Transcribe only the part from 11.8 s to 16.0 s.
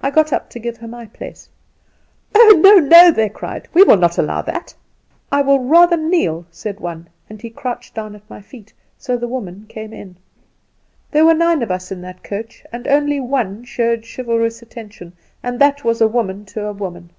in that coach, and only one showed chivalrous attention and that was